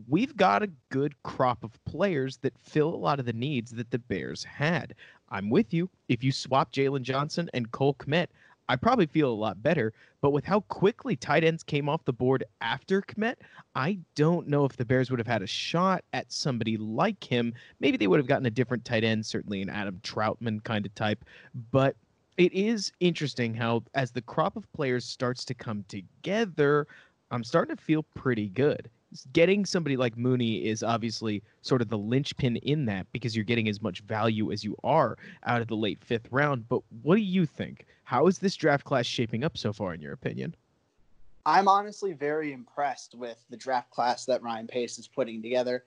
we've 0.08 0.36
got 0.36 0.62
a 0.62 0.70
good 0.90 1.20
crop 1.22 1.62
of 1.62 1.82
players 1.84 2.38
that 2.38 2.58
fill 2.58 2.88
a 2.88 2.96
lot 2.96 3.20
of 3.20 3.26
the 3.26 3.32
needs 3.32 3.70
that 3.72 3.90
the 3.90 3.98
Bears 3.98 4.42
had. 4.42 4.94
I'm 5.28 5.50
with 5.50 5.72
you. 5.72 5.88
If 6.08 6.24
you 6.24 6.32
swap 6.32 6.72
Jaylon 6.72 7.02
Johnson 7.02 7.48
and 7.54 7.70
Cole 7.70 7.94
Kmet, 7.94 8.26
I 8.68 8.76
probably 8.76 9.06
feel 9.06 9.30
a 9.30 9.34
lot 9.34 9.62
better. 9.62 9.92
But 10.20 10.30
with 10.30 10.44
how 10.44 10.60
quickly 10.60 11.16
tight 11.16 11.44
ends 11.44 11.62
came 11.62 11.88
off 11.88 12.04
the 12.04 12.12
board 12.12 12.44
after 12.60 13.02
Kmet, 13.02 13.36
I 13.74 13.98
don't 14.14 14.48
know 14.48 14.64
if 14.64 14.76
the 14.76 14.84
Bears 14.84 15.10
would 15.10 15.20
have 15.20 15.26
had 15.26 15.42
a 15.42 15.46
shot 15.46 16.02
at 16.12 16.32
somebody 16.32 16.76
like 16.76 17.22
him. 17.22 17.52
Maybe 17.80 17.96
they 17.96 18.06
would 18.06 18.18
have 18.18 18.26
gotten 18.26 18.46
a 18.46 18.50
different 18.50 18.84
tight 18.84 19.04
end, 19.04 19.24
certainly 19.24 19.62
an 19.62 19.70
Adam 19.70 20.00
Trautman 20.02 20.64
kind 20.64 20.86
of 20.86 20.94
type. 20.94 21.24
But 21.70 21.94
it 22.36 22.52
is 22.52 22.90
interesting 23.00 23.54
how, 23.54 23.84
as 23.94 24.10
the 24.10 24.22
crop 24.22 24.56
of 24.56 24.70
players 24.72 25.04
starts 25.04 25.44
to 25.44 25.54
come 25.54 25.84
together, 25.88 26.86
I'm 27.30 27.44
starting 27.44 27.76
to 27.76 27.82
feel 27.82 28.02
pretty 28.02 28.48
good 28.48 28.88
getting 29.32 29.64
somebody 29.64 29.96
like 29.96 30.16
Mooney 30.16 30.66
is 30.66 30.82
obviously 30.82 31.42
sort 31.62 31.82
of 31.82 31.88
the 31.88 31.98
linchpin 31.98 32.56
in 32.56 32.86
that 32.86 33.06
because 33.12 33.34
you're 33.34 33.44
getting 33.44 33.68
as 33.68 33.80
much 33.80 34.00
value 34.00 34.52
as 34.52 34.64
you 34.64 34.76
are 34.84 35.16
out 35.44 35.60
of 35.60 35.68
the 35.68 35.76
late 35.76 36.02
fifth 36.04 36.28
round. 36.30 36.68
But 36.68 36.82
what 37.02 37.16
do 37.16 37.22
you 37.22 37.46
think? 37.46 37.86
How 38.04 38.26
is 38.26 38.38
this 38.38 38.56
draft 38.56 38.84
class 38.84 39.06
shaping 39.06 39.44
up 39.44 39.56
so 39.56 39.72
far, 39.72 39.94
in 39.94 40.00
your 40.00 40.12
opinion? 40.12 40.54
I'm 41.46 41.68
honestly 41.68 42.12
very 42.12 42.52
impressed 42.52 43.14
with 43.14 43.44
the 43.50 43.56
draft 43.56 43.90
class 43.90 44.24
that 44.26 44.42
Ryan 44.42 44.66
Pace 44.66 44.98
is 44.98 45.06
putting 45.06 45.42
together. 45.42 45.84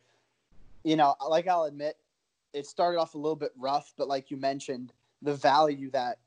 You 0.84 0.96
know, 0.96 1.16
like 1.28 1.48
I'll 1.48 1.64
admit, 1.64 1.98
it 2.54 2.66
started 2.66 3.00
off 3.00 3.16
a 3.16 3.18
little 3.18 3.36
bit 3.36 3.52
rough, 3.58 3.94
but 3.98 4.08
like 4.08 4.32
you 4.32 4.38
mentioned, 4.38 4.94
the 5.22 5.34
value 5.34 5.90
that 5.92 6.20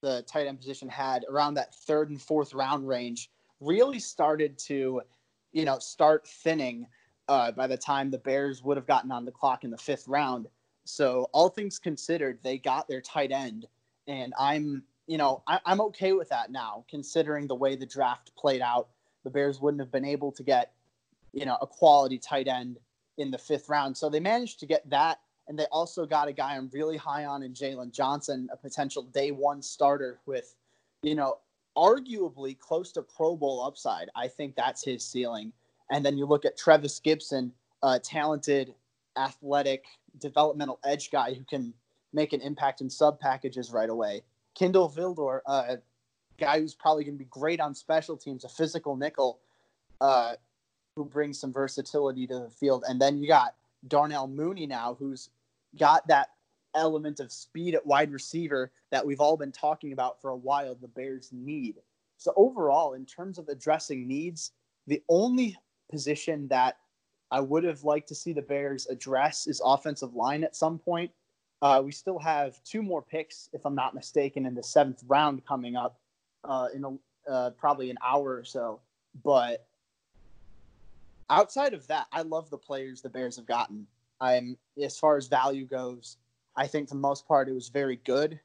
the 0.00 0.22
tight 0.22 0.46
end 0.46 0.58
position 0.58 0.88
had 0.88 1.24
around 1.28 1.54
that 1.54 1.74
third 1.74 2.10
and 2.10 2.20
fourth 2.20 2.54
round 2.54 2.86
range 2.86 3.30
really 3.60 3.98
started 3.98 4.58
to, 4.58 5.02
you 5.52 5.64
know, 5.64 5.78
start 5.78 6.26
thinning 6.26 6.86
uh, 7.28 7.52
by 7.52 7.66
the 7.66 7.76
time 7.76 8.10
the 8.10 8.18
Bears 8.18 8.62
would 8.62 8.76
have 8.76 8.86
gotten 8.86 9.12
on 9.12 9.24
the 9.24 9.30
clock 9.30 9.64
in 9.64 9.70
the 9.70 9.78
fifth 9.78 10.08
round. 10.08 10.48
So 10.84 11.28
all 11.32 11.48
things 11.48 11.78
considered, 11.78 12.38
they 12.42 12.58
got 12.58 12.88
their 12.88 13.00
tight 13.00 13.30
end, 13.30 13.66
and 14.08 14.34
I'm 14.38 14.82
you 15.06 15.18
know 15.18 15.42
I, 15.46 15.60
I'm 15.64 15.80
okay 15.82 16.12
with 16.12 16.28
that 16.30 16.50
now, 16.50 16.84
considering 16.90 17.46
the 17.46 17.54
way 17.54 17.76
the 17.76 17.86
draft 17.86 18.34
played 18.36 18.60
out. 18.60 18.88
The 19.24 19.30
Bears 19.30 19.60
wouldn't 19.60 19.80
have 19.80 19.92
been 19.92 20.04
able 20.04 20.32
to 20.32 20.42
get 20.42 20.72
you 21.32 21.46
know 21.46 21.56
a 21.60 21.66
quality 21.66 22.18
tight 22.18 22.48
end 22.48 22.78
in 23.18 23.30
the 23.30 23.38
fifth 23.38 23.68
round, 23.68 23.96
so 23.96 24.08
they 24.08 24.20
managed 24.20 24.58
to 24.60 24.66
get 24.66 24.88
that, 24.90 25.20
and 25.46 25.56
they 25.56 25.66
also 25.70 26.04
got 26.04 26.26
a 26.26 26.32
guy 26.32 26.56
I'm 26.56 26.68
really 26.72 26.96
high 26.96 27.26
on 27.26 27.44
in 27.44 27.52
Jaylon 27.52 27.92
Johnson, 27.92 28.48
a 28.52 28.56
potential 28.56 29.04
day 29.04 29.30
one 29.30 29.62
starter 29.62 30.18
with 30.26 30.56
you 31.02 31.14
know 31.14 31.38
arguably 31.76 32.58
close 32.58 32.92
to 32.92 33.02
Pro 33.02 33.36
Bowl 33.36 33.62
upside. 33.64 34.10
I 34.14 34.28
think 34.28 34.54
that's 34.54 34.84
his 34.84 35.04
ceiling. 35.04 35.52
And 35.90 36.04
then 36.04 36.16
you 36.16 36.26
look 36.26 36.44
at 36.44 36.56
Trevis 36.56 37.00
Gipson, 37.00 37.50
a 37.82 37.98
talented, 37.98 38.74
athletic, 39.16 39.84
developmental 40.18 40.78
edge 40.84 41.10
guy 41.10 41.34
who 41.34 41.44
can 41.44 41.72
make 42.12 42.32
an 42.32 42.40
impact 42.40 42.80
in 42.80 42.90
sub 42.90 43.18
packages 43.18 43.72
right 43.72 43.88
away. 43.88 44.22
Kindle 44.54 44.90
Vildor, 44.90 45.40
a 45.46 45.78
guy 46.38 46.60
who's 46.60 46.74
probably 46.74 47.04
going 47.04 47.14
to 47.14 47.18
be 47.18 47.28
great 47.30 47.60
on 47.60 47.74
special 47.74 48.16
teams, 48.16 48.44
a 48.44 48.48
physical 48.48 48.96
nickel 48.96 49.40
uh, 50.00 50.34
who 50.96 51.04
brings 51.04 51.38
some 51.38 51.52
versatility 51.52 52.26
to 52.26 52.38
the 52.40 52.50
field. 52.50 52.84
And 52.86 53.00
then 53.00 53.18
you 53.18 53.28
got 53.28 53.54
Darnell 53.88 54.28
Mooney 54.28 54.66
now, 54.66 54.96
who's 54.98 55.30
got 55.78 56.06
that 56.08 56.30
element 56.74 57.20
of 57.20 57.32
speed 57.32 57.74
at 57.74 57.86
wide 57.86 58.12
receiver 58.12 58.72
that 58.90 59.04
we've 59.04 59.20
all 59.20 59.36
been 59.36 59.52
talking 59.52 59.92
about 59.92 60.20
for 60.20 60.30
a 60.30 60.36
while 60.36 60.74
the 60.74 60.88
Bears 60.88 61.30
need. 61.32 61.76
So 62.16 62.32
overall, 62.36 62.94
in 62.94 63.04
terms 63.04 63.38
of 63.38 63.48
addressing 63.48 64.06
needs, 64.06 64.52
the 64.86 65.02
only 65.08 65.56
position 65.90 66.48
that 66.48 66.78
I 67.30 67.40
would 67.40 67.64
have 67.64 67.82
liked 67.82 68.08
to 68.08 68.14
see 68.14 68.32
the 68.32 68.42
Bears 68.42 68.86
address 68.86 69.46
is 69.46 69.60
offensive 69.64 70.14
line 70.14 70.44
at 70.44 70.54
some 70.54 70.78
point. 70.78 71.10
Uh, 71.62 71.80
we 71.84 71.92
still 71.92 72.18
have 72.18 72.62
two 72.64 72.82
more 72.82 73.02
picks, 73.02 73.48
if 73.52 73.64
I'm 73.64 73.74
not 73.74 73.94
mistaken, 73.94 74.46
in 74.46 74.54
the 74.54 74.62
seventh 74.62 75.02
round 75.06 75.44
coming 75.46 75.76
up 75.76 75.98
uh, 76.44 76.68
in 76.74 76.84
a, 76.84 77.30
uh, 77.30 77.50
probably 77.50 77.90
an 77.90 77.98
hour 78.04 78.36
or 78.36 78.44
so. 78.44 78.80
But 79.24 79.66
outside 81.30 81.72
of 81.72 81.86
that, 81.86 82.06
I 82.12 82.22
love 82.22 82.50
the 82.50 82.58
players 82.58 83.00
the 83.00 83.08
Bears 83.08 83.36
have 83.36 83.46
gotten. 83.46 83.86
I'm 84.20 84.56
as 84.82 84.98
far 84.98 85.16
as 85.16 85.28
value 85.28 85.64
goes, 85.64 86.16
I 86.56 86.66
think 86.66 86.88
for 86.88 86.94
the 86.94 87.00
most 87.00 87.26
part 87.26 87.48
it 87.48 87.54
was 87.54 87.68
very 87.68 87.96
good. 88.04 88.40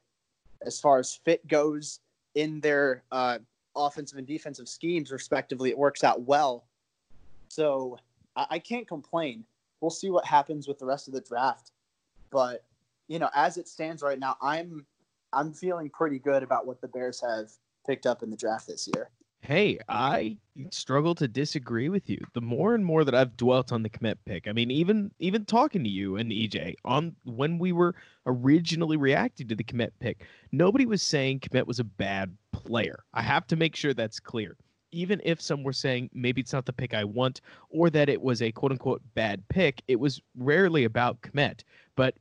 As 0.65 0.79
far 0.79 0.99
as 0.99 1.13
fit 1.13 1.47
goes 1.47 1.99
in 2.35 2.59
their 2.61 3.03
uh, 3.11 3.39
offensive 3.75 4.17
and 4.17 4.27
defensive 4.27 4.67
schemes, 4.67 5.11
respectively, 5.11 5.69
it 5.69 5.77
works 5.77 6.03
out 6.03 6.21
well. 6.21 6.65
So 7.49 7.97
I, 8.35 8.47
I 8.51 8.59
can't 8.59 8.87
complain. 8.87 9.43
We'll 9.81 9.91
see 9.91 10.09
what 10.09 10.25
happens 10.25 10.67
with 10.67 10.79
the 10.79 10.85
rest 10.85 11.07
of 11.07 11.13
the 11.13 11.21
draft, 11.21 11.71
but 12.31 12.63
you 13.07 13.19
know, 13.19 13.29
as 13.33 13.57
it 13.57 13.67
stands 13.67 14.01
right 14.01 14.19
now, 14.19 14.35
I'm 14.41 14.85
I'm 15.33 15.53
feeling 15.53 15.89
pretty 15.89 16.19
good 16.19 16.43
about 16.43 16.65
what 16.65 16.81
the 16.81 16.87
Bears 16.87 17.21
have 17.21 17.51
picked 17.85 18.05
up 18.05 18.23
in 18.23 18.29
the 18.29 18.37
draft 18.37 18.67
this 18.67 18.89
year. 18.93 19.09
Hey, 19.41 19.79
I 19.87 20.37
struggle 20.71 21.15
to 21.15 21.27
disagree 21.27 21.89
with 21.89 22.09
you. 22.09 22.19
The 22.33 22.41
more 22.41 22.75
and 22.75 22.83
more 22.83 23.03
that 23.05 23.15
I've 23.15 23.37
dwelt 23.37 23.71
on 23.71 23.83
the 23.83 23.89
Kmet 23.89 24.17
pick, 24.25 24.47
I 24.47 24.51
mean, 24.51 24.71
even 24.71 25.11
even 25.19 25.45
talking 25.45 25.83
to 25.83 25.89
you 25.89 26.17
and 26.17 26.31
EJ 26.31 26.75
on 26.83 27.15
when 27.23 27.57
we 27.57 27.71
were 27.71 27.95
originally 28.25 28.97
reacting 28.97 29.47
to 29.47 29.55
the 29.55 29.63
Kmet 29.63 29.91
pick, 29.99 30.25
nobody 30.51 30.85
was 30.85 31.01
saying 31.01 31.39
Kmet 31.39 31.65
was 31.65 31.79
a 31.79 31.85
bad 31.85 32.35
player. 32.51 33.03
I 33.13 33.21
have 33.21 33.47
to 33.47 33.55
make 33.55 33.75
sure 33.75 33.93
that's 33.93 34.19
clear 34.19 34.57
even 34.91 35.21
if 35.23 35.41
some 35.41 35.63
were 35.63 35.73
saying 35.73 36.09
maybe 36.13 36.41
it's 36.41 36.53
not 36.53 36.65
the 36.65 36.73
pick 36.73 36.93
I 36.93 37.03
want 37.03 37.41
or 37.69 37.89
that 37.89 38.09
it 38.09 38.21
was 38.21 38.41
a 38.41 38.51
quote 38.51 38.71
unquote 38.71 39.01
bad 39.15 39.43
pick, 39.49 39.81
it 39.87 39.99
was 39.99 40.21
rarely 40.35 40.85
about 40.85 41.21
Kmet. 41.21 41.63
But, 41.95 42.15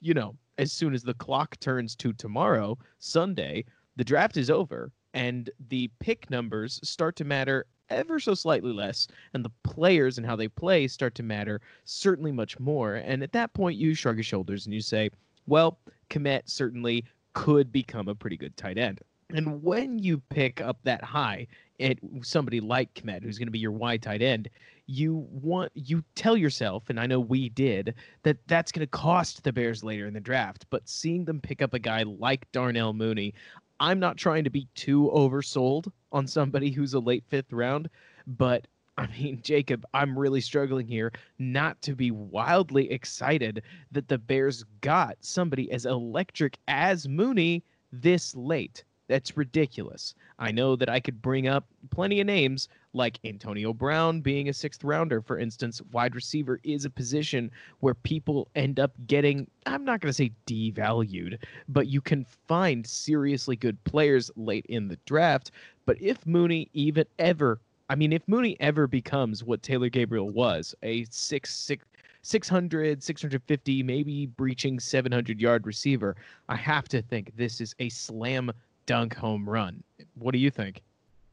you 0.00 0.14
know, 0.14 0.36
as 0.58 0.72
soon 0.72 0.94
as 0.94 1.02
the 1.02 1.14
clock 1.14 1.58
turns 1.60 1.94
to 1.96 2.12
tomorrow, 2.12 2.78
Sunday, 2.98 3.64
the 3.96 4.04
draft 4.04 4.36
is 4.36 4.50
over 4.50 4.92
and 5.14 5.50
the 5.68 5.90
pick 5.98 6.30
numbers 6.30 6.80
start 6.82 7.16
to 7.16 7.24
matter 7.24 7.66
ever 7.88 8.20
so 8.20 8.34
slightly 8.34 8.72
less, 8.72 9.08
and 9.34 9.44
the 9.44 9.50
players 9.64 10.16
and 10.16 10.26
how 10.26 10.36
they 10.36 10.48
play 10.48 10.86
start 10.86 11.14
to 11.16 11.22
matter 11.22 11.60
certainly 11.84 12.32
much 12.32 12.58
more. 12.60 12.94
And 12.96 13.22
at 13.22 13.32
that 13.32 13.52
point, 13.52 13.78
you 13.78 13.94
shrug 13.94 14.16
your 14.16 14.24
shoulders 14.24 14.66
and 14.66 14.74
you 14.74 14.80
say, 14.80 15.10
well, 15.46 15.78
Kmet 16.08 16.42
certainly 16.48 17.04
could 17.32 17.72
become 17.72 18.08
a 18.08 18.14
pretty 18.14 18.36
good 18.36 18.56
tight 18.56 18.78
end. 18.78 19.00
And 19.30 19.62
when 19.62 19.98
you 19.98 20.18
pick 20.30 20.60
up 20.60 20.78
that 20.84 21.02
high 21.04 21.46
at 21.78 21.98
somebody 22.22 22.60
like 22.60 22.94
Kmet, 22.94 23.22
who's 23.22 23.38
going 23.38 23.46
to 23.48 23.52
be 23.52 23.58
your 23.58 23.72
wide 23.72 24.02
tight 24.02 24.22
end, 24.22 24.48
you 24.86 25.26
want 25.30 25.70
you 25.74 26.02
tell 26.16 26.36
yourself, 26.36 26.90
and 26.90 26.98
I 26.98 27.06
know 27.06 27.20
we 27.20 27.48
did, 27.48 27.94
that 28.24 28.38
that's 28.48 28.72
going 28.72 28.84
to 28.84 28.90
cost 28.90 29.44
the 29.44 29.52
Bears 29.52 29.84
later 29.84 30.06
in 30.06 30.14
the 30.14 30.20
draft. 30.20 30.66
But 30.70 30.88
seeing 30.88 31.24
them 31.24 31.40
pick 31.40 31.62
up 31.62 31.74
a 31.74 31.78
guy 31.78 32.02
like 32.02 32.50
Darnell 32.50 32.92
Mooney, 32.92 33.34
I'm 33.80 33.98
not 33.98 34.18
trying 34.18 34.44
to 34.44 34.50
be 34.50 34.68
too 34.74 35.10
oversold 35.14 35.90
on 36.12 36.26
somebody 36.26 36.70
who's 36.70 36.94
a 36.94 37.00
late 37.00 37.24
fifth 37.28 37.52
round, 37.52 37.88
but 38.26 38.66
I 38.98 39.06
mean, 39.06 39.40
Jacob, 39.42 39.84
I'm 39.94 40.18
really 40.18 40.42
struggling 40.42 40.86
here 40.86 41.12
not 41.38 41.80
to 41.82 41.94
be 41.94 42.10
wildly 42.10 42.90
excited 42.90 43.62
that 43.90 44.08
the 44.08 44.18
Bears 44.18 44.64
got 44.82 45.16
somebody 45.20 45.72
as 45.72 45.86
electric 45.86 46.58
as 46.68 47.08
Mooney 47.08 47.64
this 47.90 48.36
late. 48.36 48.84
That's 49.08 49.36
ridiculous. 49.36 50.14
I 50.38 50.52
know 50.52 50.76
that 50.76 50.88
I 50.90 51.00
could 51.00 51.20
bring 51.20 51.48
up 51.48 51.66
plenty 51.90 52.20
of 52.20 52.26
names 52.26 52.68
like 52.92 53.18
Antonio 53.24 53.72
Brown 53.72 54.20
being 54.20 54.48
a 54.48 54.52
sixth 54.52 54.82
rounder, 54.84 55.20
for 55.20 55.38
instance. 55.38 55.80
Wide 55.92 56.14
receiver 56.14 56.60
is 56.62 56.84
a 56.84 56.90
position 56.90 57.50
where 57.80 57.94
people 57.94 58.48
end 58.54 58.80
up 58.80 58.92
getting, 59.06 59.46
I'm 59.66 59.84
not 59.84 60.00
going 60.00 60.10
to 60.10 60.12
say 60.12 60.32
devalued, 60.46 61.38
but 61.68 61.88
you 61.88 62.00
can 62.00 62.24
find 62.46 62.86
seriously 62.86 63.56
good 63.56 63.82
players 63.84 64.30
late 64.36 64.66
in 64.66 64.88
the 64.88 64.98
draft. 65.06 65.52
But 65.86 66.00
if 66.00 66.26
Mooney 66.26 66.68
even 66.72 67.04
ever, 67.18 67.60
I 67.88 67.94
mean, 67.94 68.12
if 68.12 68.26
Mooney 68.28 68.56
ever 68.60 68.86
becomes 68.86 69.44
what 69.44 69.62
Taylor 69.62 69.88
Gabriel 69.88 70.30
was, 70.30 70.74
a 70.82 71.04
six, 71.10 71.54
six, 71.54 71.84
600, 72.22 73.02
650, 73.02 73.82
maybe 73.82 74.26
breaching 74.26 74.78
700 74.78 75.40
yard 75.40 75.66
receiver, 75.66 76.16
I 76.48 76.56
have 76.56 76.86
to 76.88 77.02
think 77.02 77.34
this 77.36 77.60
is 77.60 77.74
a 77.78 77.88
slam 77.88 78.52
dunk 78.86 79.14
home 79.14 79.48
run. 79.48 79.82
What 80.14 80.32
do 80.32 80.38
you 80.38 80.50
think? 80.50 80.82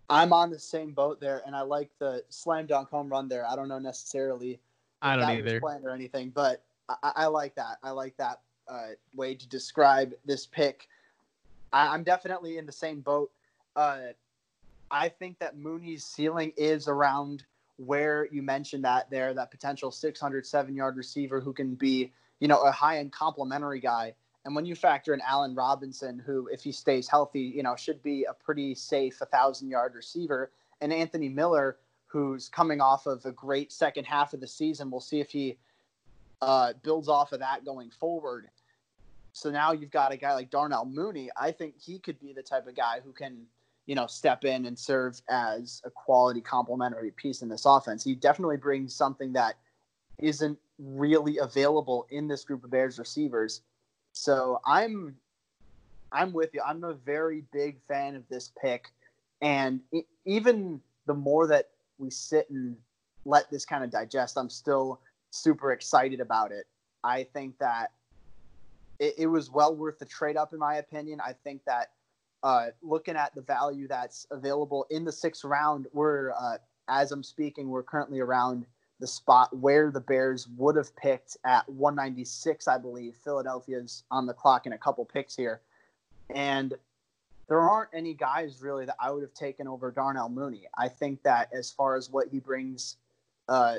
I'm 0.10 0.32
on 0.32 0.50
the 0.50 0.60
same 0.60 0.92
boat 0.92 1.20
there, 1.20 1.44
and 1.46 1.56
I 1.56 1.62
like 1.62 1.90
the 2.00 2.24
slam 2.30 2.66
dunk 2.66 2.90
home 2.90 3.10
run 3.10 3.28
there. 3.28 3.46
I 3.46 3.56
don't 3.56 3.68
know 3.68 3.80
necessarily. 3.80 4.60
I 5.02 5.16
don't 5.16 5.30
either. 5.30 5.60
Planned 5.60 5.86
or 5.86 5.92
anything, 5.92 6.30
but 6.30 6.64
I, 6.90 7.12
I, 7.16 7.26
like 7.28 7.56
that. 7.56 7.78
I 7.84 7.92
like 7.92 8.16
that 8.18 8.40
uh, 8.68 8.90
way 9.16 9.36
to 9.36 9.48
describe 9.48 10.14
this 10.26 10.46
pick. 10.46 10.88
I, 11.74 11.94
am 11.94 12.04
definitely 12.04 12.58
in 12.58 12.66
the 12.66 12.72
same 12.72 13.02
boat. 13.02 13.32
Uh, 13.76 14.00
I 14.90 15.10
think 15.10 15.40
that 15.40 15.58
Mooney's 15.58 16.06
ceiling 16.06 16.54
is 16.56 16.88
around 16.88 17.44
where 17.78 18.28
you 18.32 18.42
mentioned 18.42 18.86
that 18.86 19.10
there, 19.10 19.34
that 19.34 19.52
potential 19.52 19.92
607 19.92 20.76
yard 20.76 20.96
receiver 20.96 21.42
who 21.42 21.54
can 21.54 21.76
be, 21.76 22.12
you 22.40 22.48
know, 22.48 22.62
a 22.62 22.72
high 22.72 23.00
end 23.00 23.12
complementary 23.12 23.80
guy. 23.80 24.14
And 24.48 24.56
when 24.56 24.66
you 24.66 24.76
factor 24.76 25.14
in 25.14 25.20
Allen 25.28 25.54
Robinson, 25.54 26.24
who, 26.26 26.48
if 26.48 26.64
he 26.64 26.72
stays 26.72 27.10
healthy, 27.10 27.42
you 27.42 27.64
know, 27.64 27.76
should 27.76 28.02
be 28.02 28.24
a 28.24 28.34
pretty 28.34 28.76
safe 28.76 29.20
1,000 29.20 29.70
yard 29.70 29.94
receiver, 29.94 30.54
and 30.80 30.94
Anthony 30.94 31.28
Miller, 31.28 31.80
who's 32.06 32.48
coming 32.48 32.80
off 32.80 33.08
of 33.08 33.26
a 33.26 33.34
great 33.34 33.74
second 33.74 34.06
half 34.06 34.34
of 34.34 34.40
the 34.40 34.48
season, 34.48 34.90
we'll 34.90 35.02
see 35.02 35.20
if 35.20 35.30
he 35.32 35.58
uh, 36.42 36.72
builds 36.82 37.10
off 37.10 37.34
of 37.34 37.42
that 37.42 37.66
going 37.66 37.90
forward. 37.90 38.48
So 39.34 39.52
now 39.52 39.74
you've 39.74 39.92
got 39.92 40.14
a 40.14 40.18
guy 40.18 40.34
like 40.34 40.50
Darnell 40.50 40.86
Mooney. 40.86 41.30
I 41.36 41.52
think 41.52 41.74
he 41.78 42.00
could 42.00 42.18
be 42.18 42.32
the 42.32 42.42
type 42.42 42.68
of 42.68 42.76
guy 42.78 43.02
who 43.04 43.12
can, 43.12 43.48
you 43.86 43.96
know, 43.96 44.08
step 44.08 44.46
in 44.46 44.66
and 44.66 44.80
serve 44.80 45.22
as 45.30 45.82
a 45.84 45.90
quality 45.90 46.40
complementary 46.40 47.12
piece 47.12 47.42
in 47.42 47.50
this 47.50 47.66
offense. 47.66 48.02
He 48.02 48.16
definitely 48.16 48.56
brings 48.56 48.96
something 48.96 49.34
that 49.34 49.56
isn't 50.20 50.58
really 50.80 51.38
available 51.40 52.08
in 52.12 52.30
this 52.30 52.46
group 52.46 52.64
of 52.64 52.72
Bears 52.72 52.98
receivers 52.98 53.64
so 54.18 54.60
I'm 54.66 55.16
I'm 56.12 56.34
with 56.34 56.54
you. 56.54 56.62
I'm 56.66 56.84
a 56.84 56.94
very 56.94 57.44
big 57.52 57.78
fan 57.88 58.16
of 58.16 58.24
this 58.30 58.52
pick, 58.62 58.92
and 59.42 59.82
it, 59.92 60.06
even 60.26 60.82
the 61.06 61.14
more 61.14 61.48
that 61.48 61.70
we 61.98 62.10
sit 62.10 62.50
and 62.50 62.76
let 63.26 63.50
this 63.52 63.66
kind 63.66 63.84
of 63.84 63.92
digest, 63.92 64.38
I'm 64.38 64.50
still 64.50 65.00
super 65.32 65.72
excited 65.72 66.20
about 66.20 66.52
it. 66.52 66.66
I 67.04 67.24
think 67.24 67.58
that 67.60 67.92
it, 69.00 69.16
it 69.18 69.28
was 69.28 69.52
well 69.52 69.76
worth 69.76 70.00
the 70.00 70.06
trade 70.06 70.38
up, 70.38 70.54
in 70.54 70.60
my 70.60 70.76
opinion. 70.76 71.20
I 71.24 71.34
think 71.34 71.62
that 71.66 71.92
uh, 72.44 72.68
looking 72.82 73.16
at 73.16 73.36
the 73.36 73.42
value 73.42 73.88
that's 73.88 74.26
available 74.32 74.86
in 74.90 75.04
the 75.04 75.12
sixth 75.12 75.44
round, 75.44 75.88
we're 75.94 76.32
uh, 76.32 76.58
as 76.88 77.12
I'm 77.12 77.24
speaking, 77.24 77.70
we're 77.70 77.84
currently 77.84 78.20
around 78.20 78.66
the 79.00 79.08
spot 79.08 79.56
where 79.56 79.92
the 79.92 80.00
Bears 80.00 80.48
would 80.58 80.76
have 80.76 80.96
picked 80.96 81.38
at 81.46 81.68
196, 81.70 82.68
I 82.68 82.78
believe. 82.78 83.16
Philadelphia's 83.24 84.04
on 84.10 84.26
the 84.26 84.34
clock 84.34 84.66
in 84.66 84.74
a 84.74 84.78
couple 84.78 85.06
picks 85.06 85.36
here, 85.36 85.62
and 86.34 86.74
there 87.48 87.60
aren't 87.60 87.90
any 87.94 88.14
guys 88.14 88.62
really 88.62 88.86
that 88.86 88.96
I 89.00 89.12
would 89.12 89.22
have 89.22 89.34
taken 89.34 89.68
over 89.68 89.92
Darnell 89.92 90.30
Mooney. 90.30 90.68
I 90.78 90.90
think 90.90 91.24
that 91.24 91.50
as 91.54 91.72
far 91.72 91.96
as 91.96 92.10
what 92.10 92.28
he 92.28 92.40
brings 92.40 92.98
uh, 93.48 93.78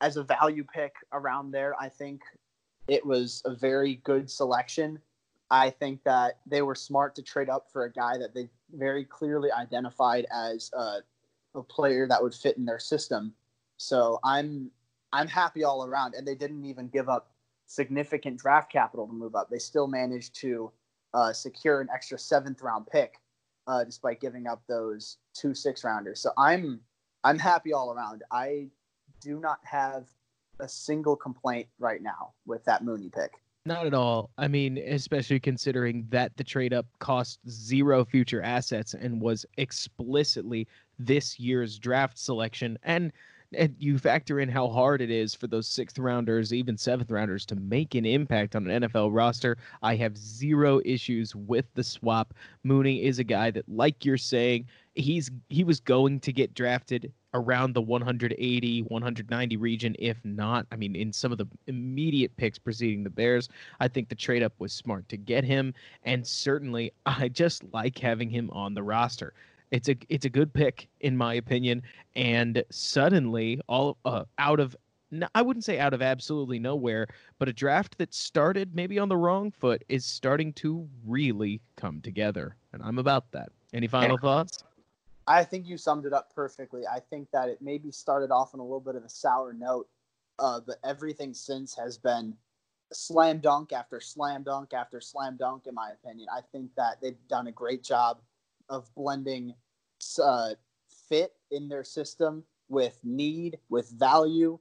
as 0.00 0.16
a 0.16 0.22
value 0.22 0.64
pick 0.64 0.94
around 1.12 1.50
there, 1.50 1.74
I 1.80 1.88
think 1.88 2.22
it 2.86 3.04
was 3.04 3.42
a 3.44 3.54
very 3.54 3.96
good 3.96 4.30
selection. 4.30 5.00
I 5.50 5.70
think 5.70 6.04
that 6.04 6.38
they 6.46 6.62
were 6.62 6.74
smart 6.74 7.14
to 7.16 7.22
trade 7.22 7.48
up 7.48 7.70
for 7.72 7.84
a 7.84 7.92
guy 7.92 8.18
that 8.18 8.34
they 8.34 8.48
very 8.72 9.04
clearly 9.04 9.50
identified 9.50 10.26
as 10.32 10.70
a, 10.74 10.98
a 11.54 11.62
player 11.62 12.06
that 12.06 12.22
would 12.22 12.34
fit 12.34 12.56
in 12.56 12.64
their 12.64 12.78
system. 12.78 13.34
So 13.78 14.20
I'm 14.24 14.70
I'm 15.12 15.28
happy 15.28 15.64
all 15.64 15.84
around, 15.84 16.14
and 16.14 16.26
they 16.26 16.34
didn't 16.34 16.64
even 16.66 16.88
give 16.88 17.08
up 17.08 17.30
significant 17.66 18.38
draft 18.38 18.70
capital 18.70 19.06
to 19.06 19.12
move 19.12 19.34
up. 19.34 19.48
They 19.50 19.58
still 19.58 19.86
managed 19.86 20.34
to 20.40 20.70
uh, 21.14 21.32
secure 21.32 21.80
an 21.80 21.88
extra 21.94 22.18
seventh 22.18 22.60
round 22.60 22.86
pick, 22.86 23.18
uh, 23.66 23.84
despite 23.84 24.20
giving 24.20 24.46
up 24.46 24.62
those 24.68 25.18
two 25.32 25.54
six 25.54 25.84
rounders. 25.84 26.20
So 26.20 26.30
I'm 26.36 26.80
I'm 27.24 27.38
happy 27.38 27.72
all 27.72 27.92
around. 27.92 28.22
I 28.30 28.68
do 29.20 29.40
not 29.40 29.58
have 29.64 30.04
a 30.60 30.68
single 30.68 31.16
complaint 31.16 31.68
right 31.78 32.02
now 32.02 32.32
with 32.46 32.64
that 32.64 32.84
Mooney 32.84 33.10
pick. 33.10 33.32
Not 33.64 33.86
at 33.86 33.94
all. 33.94 34.30
I 34.38 34.48
mean, 34.48 34.78
especially 34.78 35.40
considering 35.40 36.06
that 36.08 36.36
the 36.36 36.44
trade 36.44 36.72
up 36.72 36.86
cost 37.00 37.38
zero 37.48 38.04
future 38.04 38.42
assets 38.42 38.94
and 38.94 39.20
was 39.20 39.44
explicitly 39.58 40.66
this 40.98 41.38
year's 41.38 41.78
draft 41.78 42.18
selection. 42.18 42.78
And 42.82 43.12
and 43.54 43.74
you 43.78 43.98
factor 43.98 44.40
in 44.40 44.48
how 44.48 44.68
hard 44.68 45.00
it 45.00 45.10
is 45.10 45.34
for 45.34 45.46
those 45.46 45.66
sixth 45.66 45.98
rounders, 45.98 46.52
even 46.52 46.76
seventh 46.76 47.10
rounders, 47.10 47.46
to 47.46 47.56
make 47.56 47.94
an 47.94 48.04
impact 48.04 48.54
on 48.54 48.68
an 48.68 48.82
NFL 48.82 49.10
roster. 49.12 49.56
I 49.82 49.96
have 49.96 50.16
zero 50.16 50.80
issues 50.84 51.34
with 51.34 51.64
the 51.74 51.84
swap. 51.84 52.34
Mooney 52.62 53.04
is 53.04 53.18
a 53.18 53.24
guy 53.24 53.50
that, 53.52 53.68
like 53.68 54.04
you're 54.04 54.18
saying, 54.18 54.66
he's 54.94 55.30
he 55.48 55.64
was 55.64 55.80
going 55.80 56.20
to 56.20 56.32
get 56.32 56.54
drafted 56.54 57.12
around 57.34 57.72
the 57.72 57.80
180 57.80 58.82
190 58.82 59.56
region 59.56 59.94
if 59.98 60.16
not 60.24 60.66
i 60.72 60.76
mean 60.76 60.96
in 60.96 61.12
some 61.12 61.30
of 61.30 61.38
the 61.38 61.46
immediate 61.66 62.34
picks 62.36 62.58
preceding 62.58 63.04
the 63.04 63.10
bears 63.10 63.48
i 63.80 63.86
think 63.86 64.08
the 64.08 64.14
trade 64.14 64.42
up 64.42 64.52
was 64.58 64.72
smart 64.72 65.08
to 65.08 65.16
get 65.16 65.44
him 65.44 65.72
and 66.04 66.26
certainly 66.26 66.90
i 67.06 67.28
just 67.28 67.62
like 67.72 67.98
having 67.98 68.30
him 68.30 68.50
on 68.50 68.74
the 68.74 68.82
roster 68.82 69.34
it's 69.70 69.88
a 69.88 69.96
it's 70.08 70.24
a 70.24 70.30
good 70.30 70.52
pick 70.52 70.88
in 71.00 71.16
my 71.16 71.34
opinion, 71.34 71.82
and 72.16 72.62
suddenly 72.70 73.60
all 73.68 73.98
uh, 74.04 74.24
out 74.38 74.60
of 74.60 74.76
I 75.34 75.42
wouldn't 75.42 75.64
say 75.64 75.78
out 75.78 75.94
of 75.94 76.02
absolutely 76.02 76.58
nowhere, 76.58 77.06
but 77.38 77.48
a 77.48 77.52
draft 77.52 77.96
that 77.98 78.12
started 78.12 78.74
maybe 78.74 78.98
on 78.98 79.08
the 79.08 79.16
wrong 79.16 79.50
foot 79.50 79.82
is 79.88 80.04
starting 80.04 80.52
to 80.54 80.86
really 81.06 81.60
come 81.76 82.00
together, 82.00 82.56
and 82.72 82.82
I'm 82.82 82.98
about 82.98 83.30
that. 83.32 83.50
Any 83.72 83.86
final 83.86 84.16
yeah. 84.16 84.20
thoughts? 84.20 84.64
I 85.26 85.44
think 85.44 85.66
you 85.66 85.76
summed 85.76 86.06
it 86.06 86.12
up 86.12 86.34
perfectly. 86.34 86.86
I 86.86 87.00
think 87.00 87.30
that 87.32 87.48
it 87.48 87.60
maybe 87.60 87.90
started 87.90 88.30
off 88.30 88.54
on 88.54 88.60
a 88.60 88.62
little 88.62 88.80
bit 88.80 88.96
of 88.96 89.04
a 89.04 89.08
sour 89.08 89.52
note, 89.52 89.88
uh, 90.38 90.60
but 90.66 90.76
everything 90.84 91.34
since 91.34 91.74
has 91.74 91.98
been 91.98 92.34
slam 92.92 93.38
dunk 93.38 93.72
after 93.72 94.00
slam 94.00 94.42
dunk 94.42 94.72
after 94.72 95.00
slam 95.00 95.36
dunk, 95.38 95.66
in 95.66 95.74
my 95.74 95.90
opinion. 95.90 96.28
I 96.34 96.40
think 96.52 96.70
that 96.76 97.00
they've 97.02 97.18
done 97.28 97.46
a 97.46 97.52
great 97.52 97.82
job 97.82 98.20
of 98.68 98.92
blending 98.94 99.54
uh, 100.22 100.50
fit 101.08 101.32
in 101.50 101.68
their 101.68 101.84
system 101.84 102.44
with 102.68 102.98
need, 103.02 103.58
with 103.68 103.88
value. 103.90 104.58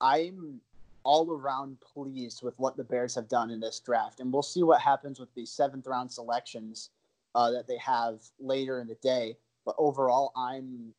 I'm 0.00 0.60
all 1.04 1.30
around 1.30 1.78
pleased 1.80 2.42
with 2.42 2.58
what 2.58 2.76
the 2.76 2.84
Bears 2.84 3.14
have 3.14 3.28
done 3.28 3.50
in 3.50 3.60
this 3.60 3.80
draft, 3.80 4.20
and 4.20 4.32
we'll 4.32 4.42
see 4.42 4.62
what 4.62 4.80
happens 4.80 5.20
with 5.20 5.32
the 5.34 5.46
seventh 5.46 5.86
round 5.86 6.10
selections 6.10 6.90
uh, 7.34 7.50
that 7.50 7.66
they 7.66 7.78
have 7.78 8.20
later 8.38 8.80
in 8.80 8.86
the 8.86 8.96
day. 8.96 9.36
But 9.64 9.74
overall, 9.78 10.32
I'm 10.36 10.92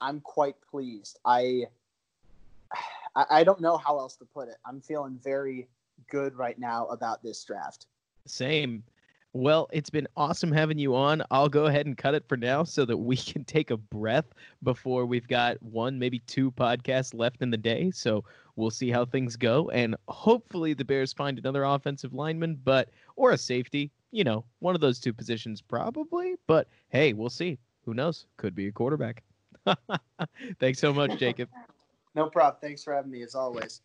I'm 0.00 0.20
quite 0.20 0.56
pleased. 0.70 1.18
I 1.24 1.64
I 3.14 3.44
don't 3.44 3.60
know 3.60 3.76
how 3.76 3.98
else 3.98 4.16
to 4.16 4.24
put 4.24 4.48
it. 4.48 4.56
I'm 4.64 4.80
feeling 4.80 5.18
very 5.22 5.68
good 6.10 6.36
right 6.36 6.58
now 6.58 6.86
about 6.86 7.22
this 7.22 7.42
draft. 7.44 7.86
Same. 8.26 8.82
Well, 9.36 9.68
it's 9.72 9.90
been 9.90 10.06
awesome 10.16 10.52
having 10.52 10.78
you 10.78 10.94
on. 10.94 11.20
I'll 11.28 11.48
go 11.48 11.66
ahead 11.66 11.86
and 11.86 11.98
cut 11.98 12.14
it 12.14 12.24
for 12.28 12.36
now 12.36 12.62
so 12.62 12.84
that 12.84 12.96
we 12.96 13.16
can 13.32 13.42
take 13.44 13.72
a 13.72 13.76
breath 13.76 14.26
before 14.62 15.06
we've 15.06 15.26
got 15.26 15.60
one, 15.60 15.98
maybe 15.98 16.20
two 16.20 16.52
podcasts 16.52 17.12
left 17.12 17.42
in 17.42 17.50
the 17.50 17.56
day. 17.56 17.90
So 17.90 18.24
we'll 18.54 18.70
see 18.70 18.90
how 18.90 19.04
things 19.04 19.34
go. 19.34 19.70
And 19.70 19.96
hopefully 20.06 20.72
the 20.72 20.84
Bears 20.84 21.12
find 21.12 21.36
another 21.36 21.64
offensive 21.64 22.14
lineman, 22.14 22.60
but 22.62 22.90
or 23.16 23.32
a 23.32 23.38
safety. 23.38 23.90
You 24.12 24.22
know, 24.22 24.44
one 24.60 24.76
of 24.76 24.80
those 24.80 25.00
two 25.00 25.12
positions 25.12 25.60
probably. 25.60 26.36
But 26.46 26.68
hey, 26.90 27.12
we'll 27.12 27.28
see. 27.28 27.58
Who 27.84 27.92
knows? 27.92 28.26
Could 28.36 28.54
be 28.54 28.68
a 28.68 28.72
quarterback. 28.72 29.24
Thanks 30.60 30.78
so 30.78 30.92
much, 30.92 31.10
Jacob. 31.18 31.48
no 32.14 32.28
problem. 32.30 32.60
Thanks 32.62 32.84
for 32.84 32.94
having 32.94 33.10
me 33.10 33.22
as 33.22 33.34
always. 33.34 33.80